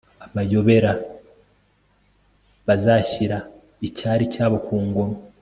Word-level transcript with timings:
Amayobera 0.25 0.91
bazashyira 2.67 3.37
icyari 3.87 4.23
cyabo 4.33 4.57
ku 4.65 4.75
ngoma 4.85 5.17